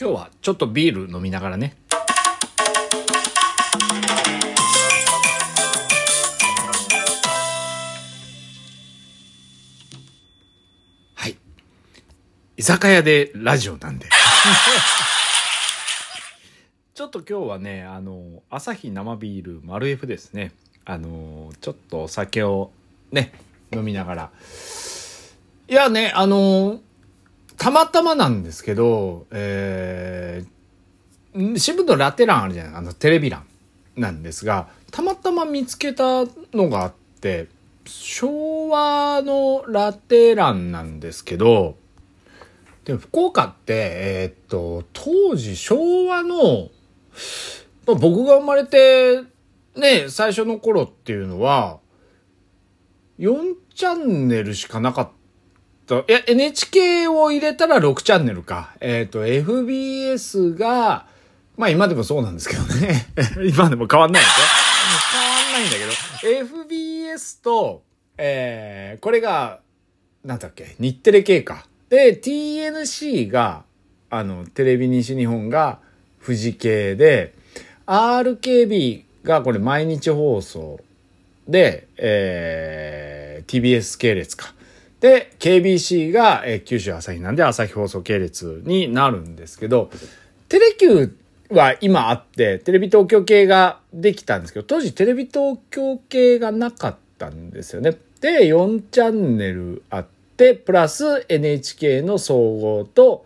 [0.00, 1.76] 今日はちょっとビール飲みながらね。
[11.14, 11.36] はい。
[12.56, 14.08] 居酒屋でラジオなんで。
[16.94, 20.54] ちょっと今日はね、あの、朝日生ビール丸 F ですね。
[20.86, 22.72] あの、ちょっとお酒を
[23.12, 23.34] ね、
[23.70, 24.30] 飲みながら。
[25.68, 26.80] いやね、あの、
[27.60, 32.74] たまたまなんですけど、えー、渋のラテ欄あるじゃない？
[32.76, 33.44] あの、テレビ欄
[33.96, 37.48] なんですが、たまたま見つけたのがあって、
[37.84, 41.76] 昭和のラテ欄なんですけど、
[42.86, 46.70] で福岡って、えーっと、当時昭和の、
[47.86, 49.20] まあ僕が生まれて、
[49.76, 51.78] ね、最初の頃っていうのは、
[53.18, 55.19] 4チャンネルしかなかった。
[55.98, 58.74] いや、NHK を入れたら6チャンネルか。
[58.80, 61.06] えっ、と、FBS が、
[61.56, 63.06] まあ今でもそうなんですけどね。
[63.44, 64.46] 今でも変わんないですよ。
[65.12, 67.82] 変わんないんだけど、FBS と、
[68.16, 69.60] えー、これが、
[70.24, 71.66] なんだっけ、日テレ系か。
[71.88, 73.64] で、TNC が、
[74.10, 75.80] あの、テレビ西日本が
[76.24, 77.34] 富士系で、
[77.86, 80.80] RKB がこれ毎日放送
[81.48, 84.54] で、えー、TBS 系列か。
[85.00, 89.90] で、KBC が、えー九州朝日なんで朝日放送系列になるんですけど、
[90.48, 97.96] テレキューは今あって、テレビ東京系ができたんですけど、当時テレビ東京系がなかったんですよね。
[98.20, 103.24] で、4チャンネルあって、プラス NHK の総合と、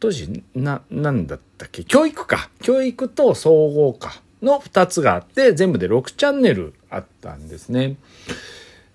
[0.00, 1.84] 当時、な、なんだったっけ？
[1.84, 2.50] 教育か。
[2.62, 4.22] 教育と総合か。
[4.42, 7.96] の2つがあって、全部で6チャンネルあったんですね。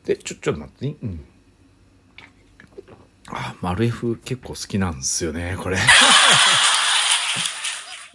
[0.09, 0.95] で、ちょ、ちょっと待ってね。
[1.03, 1.19] うん。
[3.27, 5.77] あ、丸 F 結構好きなんですよね、これ。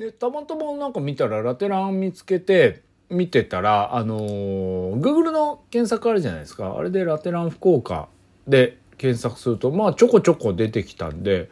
[0.01, 6.75] で、たまたまなんか見たら、ラテラン見つけて、見てたら、あのー、Google の検索あるじゃないですか。
[6.77, 8.09] あれでラテラン福岡
[8.49, 11.49] で検索すると、まあちょこちょこ出てきたんで、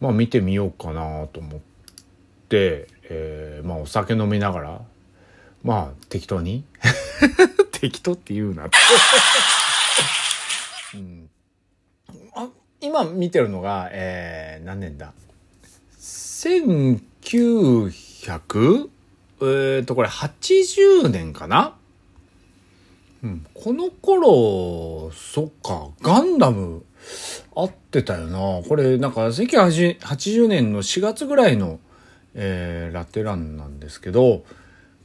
[0.00, 1.60] まあ見てみようかなと思っ
[2.48, 4.80] て、えーまあお酒飲みながら、
[5.62, 6.64] まあ適当に
[7.72, 8.78] 適当って言うなって、
[10.94, 11.30] うん。
[12.34, 12.48] あ
[12.80, 15.12] 今見てるのが、えー何年だ
[16.00, 18.88] ？1900
[19.42, 21.76] えっとこれ80年かな？
[23.22, 26.84] うん、この頃、そっか、ガンダム、
[27.54, 28.62] 合ってたよな。
[28.68, 31.80] これ、なんか、1980年の4月ぐらいの、
[32.34, 34.44] えーラテランなんですけど、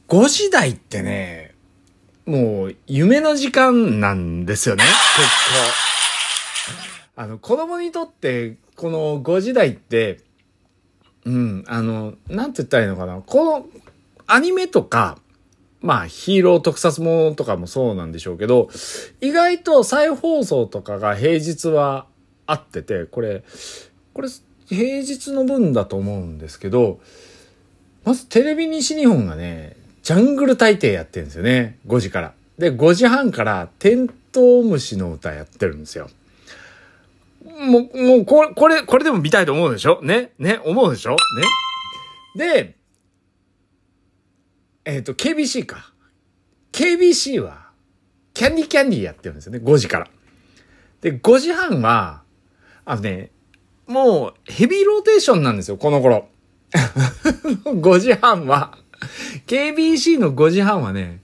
[0.08, 1.49] 5時台ってね、
[2.26, 4.84] もう、夢の時間なんですよね、
[5.16, 5.28] 結
[7.16, 7.22] 構。
[7.22, 10.20] あの、子供にとって、この5時台って、
[11.24, 13.20] うん、あの、なんて言ったらいいのかな。
[13.20, 13.66] この、
[14.26, 15.18] アニメとか、
[15.80, 18.68] まあ、ヒーロー特撮ものとかもそうなんでしょうけど、
[19.20, 22.06] 意外と再放送とかが平日は
[22.46, 23.42] あってて、これ、
[24.12, 24.28] これ、
[24.66, 27.00] 平日の分だと思うんですけど、
[28.04, 31.78] まずテレビ西日本がね、ジャングル大帝やってるんですよね。
[31.86, 32.34] 5時から。
[32.58, 36.08] で、5時半からテントウムシの歌やってるんですよ。
[37.44, 40.00] もう、もう、これ、これ、これでも見たいと思うでしょ？
[40.02, 40.30] ね？
[40.38, 40.60] ね？
[40.64, 41.12] 思うでしょ？
[41.12, 41.16] ね？
[42.36, 42.74] で、
[44.84, 45.92] えっ、と、KBC か。
[46.72, 47.70] KBC は、
[48.34, 50.06] キャンディキャンディやってるんですよね、5時から。
[51.00, 52.22] で、5時半は、
[52.84, 53.30] あのね、
[53.86, 56.28] もう、ヘビーローテーションなんですよ、この頃。
[57.64, 58.78] 5時半は、
[59.50, 61.20] KBC の5時半はね、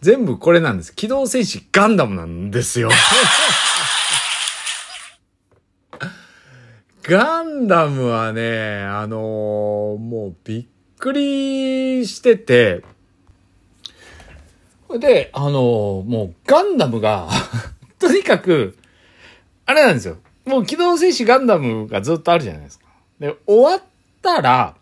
[0.00, 0.96] 全部これなんです。
[0.96, 2.88] 機動戦士ガンダムなんですよ。
[7.02, 10.66] ガンダムはね、あのーもうびっ
[10.98, 12.82] くりしてて、
[14.98, 15.52] で、あのー
[16.04, 17.28] もうガンダムが、
[18.00, 18.78] とにかく、
[19.66, 20.16] あれなんですよ。
[20.46, 22.86] もう機動戦士ガンダムがずっとあるじゃないですか。
[23.18, 23.82] で、終わっ
[24.22, 24.76] たら、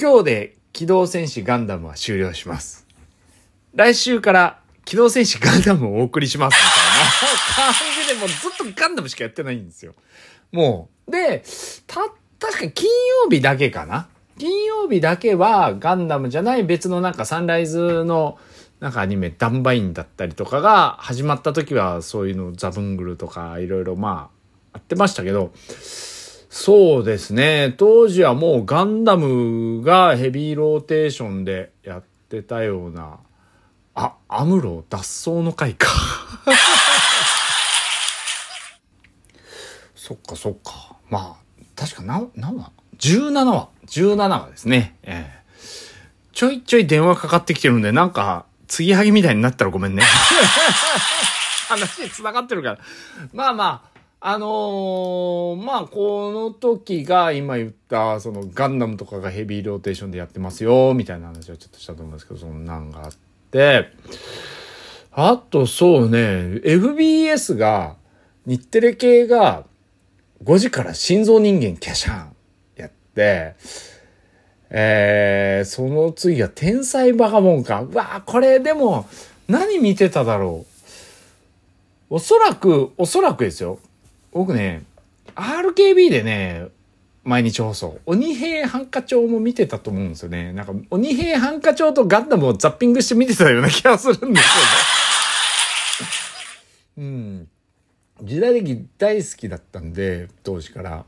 [0.00, 2.86] 今日で機動戦士ガンダムは終了します。
[3.74, 9.94] 来週から機動戦士ガンダムをお送りしますみたいな感じでもうずっとガンダムしかやってないんですよ。
[10.50, 11.10] もう。
[11.10, 11.44] で、
[11.86, 12.00] た、
[12.38, 12.88] 確か金
[13.24, 14.08] 曜日だけかな
[14.38, 18.38] 金曜日だけはガンダムじゃない別のなんかサンライズの
[18.80, 24.30] なんかアニメダンバインだったりとかが始まった時はそういうのザブングルとかいろいろま
[24.72, 25.52] ああってましたけど、
[26.54, 27.74] そうですね。
[27.78, 33.20] 当時はもうガンダムがヘビーローテーションでやってたような、
[33.94, 35.88] あ、アムロ脱走の回か。
[39.96, 40.96] そっかそっか。
[41.08, 41.42] まあ、
[41.74, 44.98] 確かな、何話？17話、17話ですね。
[45.04, 45.42] えー
[46.32, 50.02] ちょいちょい電話かかってきてるんで、なんか、継ぎはぎみたいになったらごめんね。
[51.68, 52.78] 話に繋がってるから。
[53.32, 53.91] まあまあ、
[54.24, 63.12] あのーまあ、この時が今言った、そのガンダムとかがヘビーローテーションでやってますよ、みたいな話をちょっとしたと思うんですけど、そんなんがあっ
[63.50, 63.88] て、
[65.10, 67.96] あとそうね、FBS が、
[68.46, 69.64] 日テレ系が
[70.44, 72.36] 5時から心臓人間キャシャン
[72.76, 73.56] やって、
[74.70, 77.82] えー、その次が天才バカモンか。
[77.82, 79.04] うわこれでも、
[79.48, 80.64] 何見てただろ
[82.08, 82.14] う。
[82.14, 83.80] おそらく、おそらくですよ。
[84.32, 84.84] 僕ね、
[85.34, 86.68] RKB でね、
[87.24, 88.00] 毎日放送。
[88.04, 90.52] 鬼平犯科帳も見てたと思うんですよね。
[90.52, 94.40] なんか、鬼平犯科帳とガンダムをザッピングして見てたような気がするんですよね。
[96.98, 97.48] うん。
[98.22, 101.04] 時代劇大好きだったんで、当時から。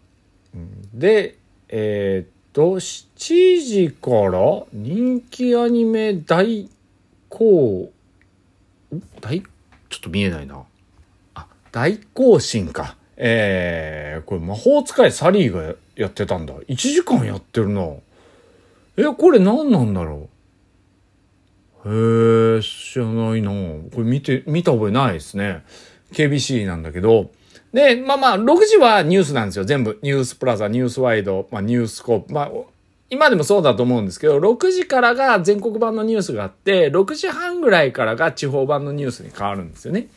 [0.55, 1.39] うん、で、
[1.69, 6.69] えーっと、7時から人気アニメ大
[7.29, 7.93] 行、
[9.21, 9.47] 大、ちょ
[9.97, 10.63] っと見えないな。
[11.35, 12.97] あ、大行進か。
[13.17, 16.55] えー、これ魔法使いサリーがやってたんだ。
[16.69, 17.87] 1時間やってるな。
[18.97, 20.29] え、これ何なんだろ
[21.85, 22.55] う？
[22.57, 23.51] へえ、知らないな。
[23.51, 25.65] これ見て、見た覚えないですね。
[26.13, 27.31] KBC なんだけど。
[27.73, 29.65] で、まあまあ、6時はニュースなんですよ。
[29.65, 29.99] 全部。
[30.03, 32.33] ニュースプラザ、ニュースワイド、まあニュースコープ。
[32.33, 32.51] まあ、
[33.11, 40.09] 今でもそうだと思うんですけど、6時からが全国版のニュースがあって、6時半ぐらいからが地方版のニュースに変わるんですよね。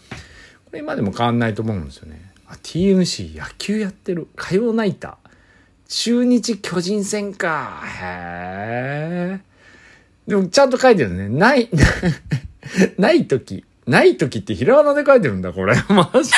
[0.65, 2.26] これ今でも変わんないと思うんですよね。
[2.55, 4.27] TNC 野球やってる。
[4.35, 5.27] 火曜ナイター。
[5.89, 7.81] 中日巨人戦か。
[7.85, 9.47] へえ。
[10.27, 11.29] でもちゃんと書いてるね。
[11.29, 11.69] ない、
[12.97, 13.65] ない時。
[13.85, 15.75] ない時ってひらがなで書いてるんだ、これ。
[15.89, 16.31] マジ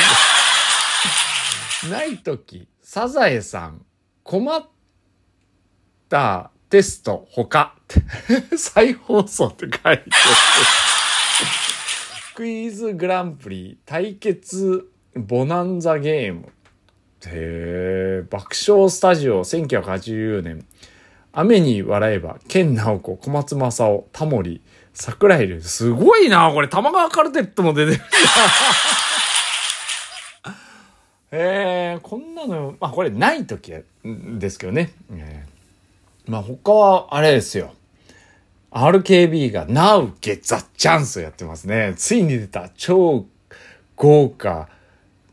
[1.83, 1.89] で。
[1.89, 2.67] ない時。
[2.83, 3.83] サザエさん。
[4.23, 4.63] 困っ
[6.07, 7.75] たテスト他。
[8.55, 10.11] 再放送って書いてる。
[12.35, 14.87] クイズグランプリ対決
[15.19, 16.51] ボナンザゲーム。
[17.25, 20.65] へえ、爆笑スタジオ1980年。
[21.31, 24.61] 雨に笑えば、健直子、小松正夫、タモリ、
[24.93, 25.61] 桜井流。
[25.61, 28.03] すごいなこれ、玉川カルテットも出てるな
[31.37, 33.73] へえ、こんなの、まあこれない時
[34.03, 34.93] ですけどね。
[35.11, 35.49] えー
[36.29, 37.73] まあ他は、あれですよ。
[38.71, 41.95] RKB が Now Get the Chance やってますね。
[41.97, 43.25] ついに出た超
[43.95, 44.69] 豪華、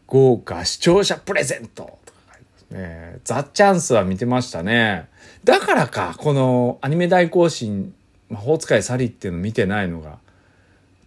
[0.07, 3.19] 豪華視聴者プレゼントとか書いてますね。
[3.25, 5.09] ザ・チャンスは見てましたね。
[5.45, 7.95] だからか、このアニメ大行進、
[8.29, 10.19] 魔法使いサリっていうの見てないのが。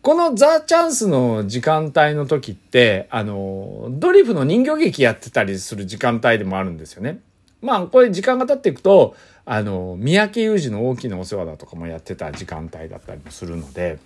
[0.02, 7.20] このザ・チャンスの時間帯の時って、あの、ドリフの人形劇やってたりする時間帯でもあるんですよね。
[7.62, 14.00] まあ、これ時間が経っていくと、あの、三宅裕二の大きなお世話だとかもやってた時間帯だったりもするので、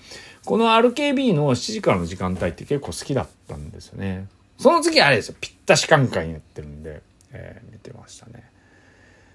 [0.46, 4.28] この RKB の7時からの時間帯って結構好きだったんですよね。
[4.58, 7.02] その次あれですよ、ぴったしカンカンやってるんで、
[7.32, 8.50] えー見てましたね。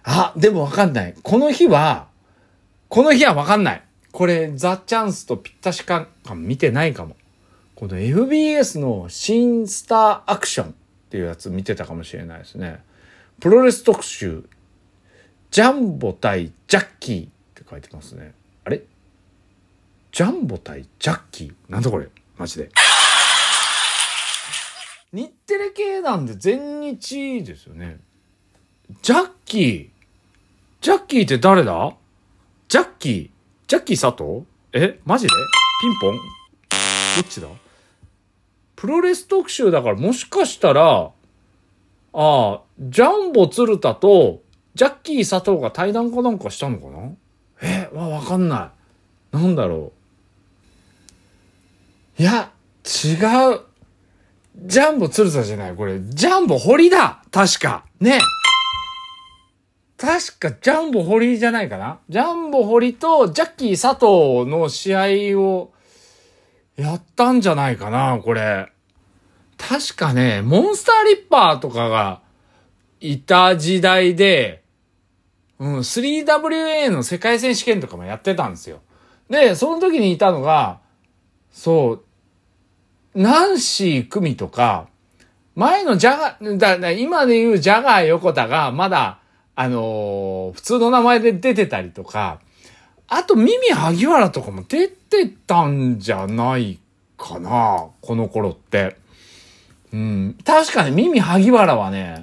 [0.04, 1.14] あ、でもわかんない。
[1.22, 2.08] この日は、
[2.88, 3.82] この日はわかんない。
[4.10, 7.16] これ、ザ・チャンスとぴったしカンカン見てないかも。
[7.74, 10.72] この FBS の新スターアクションっ
[11.10, 12.82] ていうやつ見てたかもしれないですね。
[13.38, 14.44] プロレス特集、
[15.50, 18.32] ジャンボ対ジャッキーって書いてますね。
[18.64, 18.82] あれ？
[20.10, 21.54] ジャンボ対ジャッキー？
[21.68, 22.08] なんだこれ？
[22.38, 22.70] マジで。
[25.12, 28.00] 日テレ系なんで全日ですよね。
[29.02, 29.88] ジャッキー
[30.80, 31.94] ジャッキーって誰だ？
[32.68, 33.30] ジャッキー
[33.66, 34.44] ジャッキー佐藤？
[34.72, 35.32] えマジで？
[35.80, 36.16] ピンポン？
[36.16, 36.20] ど
[37.22, 37.48] っちだ？
[38.76, 41.12] プロレス特集だからもしかしたら、あ
[42.12, 44.40] あ、ジャンボ鶴田と
[44.74, 47.12] ジャッキー佐藤が対談かなんかしたのかな？
[47.62, 48.72] え、わ、わかんな
[49.32, 49.36] い。
[49.36, 49.92] なんだろ
[52.18, 52.22] う。
[52.22, 52.52] いや、
[52.84, 53.14] 違
[53.54, 53.60] う。
[54.60, 55.76] ジャンボ鶴田じゃない。
[55.76, 57.84] これ、ジャンボ堀だ確か。
[58.00, 58.20] ね。
[59.96, 64.94] 確か、ジャンボ堀じゃないかなジャンボ堀とジャッキー佐藤の試
[65.34, 65.72] 合を
[66.76, 68.70] やったんじゃないかなこれ。
[69.56, 72.20] 確かね、モンスターリッパーとかが
[73.00, 74.62] いた時代で、
[75.58, 78.80] うん、3WA の世界選手権とかもやってたんですよ。
[79.28, 80.80] で、その時にいたのが、
[81.50, 82.04] そう、
[83.14, 84.88] ナンシー・クミとか、
[85.54, 89.18] 前のジャガ、だ、だ今で言うジャガー横田がまだ、
[89.56, 92.40] あのー普通の名前で出てたりとか、
[93.08, 96.78] あと、ミミ萩原とかも出てたんじゃない
[97.16, 98.96] かなこの頃って。
[99.92, 100.38] うん。
[100.44, 102.22] 確かに、ミミ萩原はね、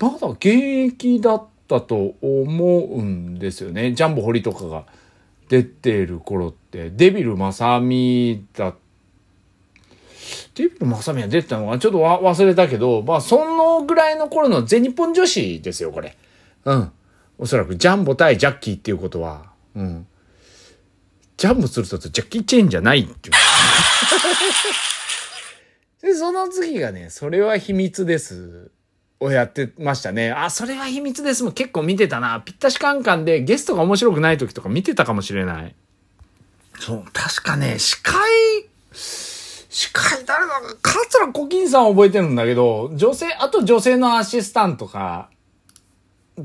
[0.00, 3.92] まだ現役だったと思うんですよね。
[3.92, 4.84] ジャンボ堀とかが
[5.48, 8.74] 出てる頃って、デビル・マサミだ
[10.54, 16.16] デビル・マサミは出てたのかちょっと忘れたけど、まあ、そのぐらいの頃の全日本女子ですよ、これ。
[16.64, 16.92] うん。
[17.38, 20.06] おそらくジャンボ対ジャッキーっていうことは、うん。
[21.36, 23.34] ジャンボするとジャッキーチェーンじゃないっていう。
[26.06, 28.70] で、その次がね、それは秘密です。
[29.20, 30.30] をやってましたね。
[30.32, 32.40] あ、それは秘密ですも結構見てたな。
[32.40, 35.74] ぴったしカンカンでゲストが面白くない時とか見てたかもしれない。
[36.78, 38.20] そう、確かね、司会、
[39.74, 45.30] 司会誰だか、桂小金さん覚えてるんだけど、女性、あと女性のアシスタントか、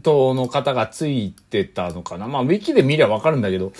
[0.02, 2.28] との方がついてたのかな。
[2.28, 3.72] まあ、ウィキで見りゃわかるんだけど、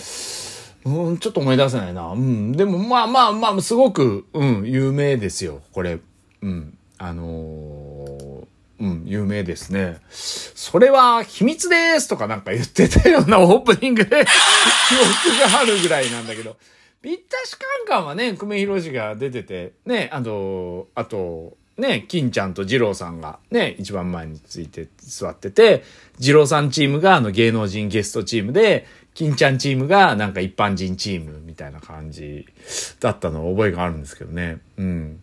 [0.86, 2.12] うん、ちょっと思い出せないな。
[2.12, 2.52] うん。
[2.52, 5.64] でも、まあまあまあ、すごく、うん、有名ですよ。
[5.72, 5.98] これ。
[6.44, 6.78] うん。
[7.00, 8.46] あのー、
[8.82, 9.98] うん、有名ですね。
[10.12, 14.10] それは秘密ですとかなんか言ってたようなオープニングで
[14.90, 16.56] 記憶があるぐらいなんだけど。
[17.02, 25.84] ぴったしカンカンはね、久米宏が出てて、ね、あの、あと、ね、金ちゃんと二郎さんがね、一番前について座ってて、
[26.20, 32.46] 二郎さんチームがあの芸能人ゲストチームで、金ちゃんチームがなんか一般人チームみたいな感じ
[33.00, 34.60] だったのを覚えがあるんですけどね。
[34.78, 35.22] うん。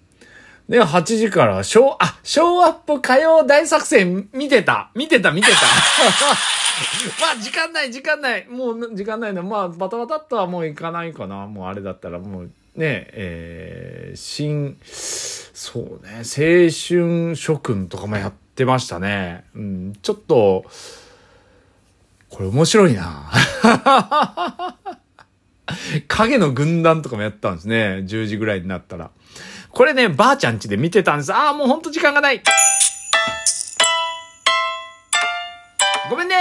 [0.69, 5.57] で、8時から、ショー、あ、ショーアップ歌謡大作戦見てた見てた見てた
[7.21, 8.47] まあ、時間ない、時間ない。
[8.49, 9.43] もう、時間ないの。
[9.45, 11.47] まあ、バタバタっとはもういかないかな。
[11.47, 19.45] もうあれだったら、もう、ね、えー、新、そうね、青春諸君とかもやってましたね。
[19.55, 20.65] うん、ちょっと、
[22.29, 23.31] これ面白いな
[26.09, 28.05] 影の軍団とかもやったんですね。
[28.07, 29.11] 10時ぐらいになったら。
[29.71, 31.33] これね、ばあちゃんちで見てたんです。
[31.33, 32.43] ああ、もうほんと時間がない。
[36.09, 36.37] ごめんね